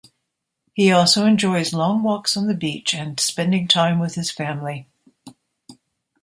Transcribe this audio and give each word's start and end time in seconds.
He 0.73 0.91
also 0.91 1.27
enjoys 1.27 1.75
long 1.75 2.01
walks 2.01 2.35
on 2.35 2.47
the 2.47 2.55
beach 2.55 2.91
and 2.95 3.19
spending 3.19 3.67
time 3.67 3.99
with 3.99 4.15
his 4.15 4.31
family. 4.31 4.87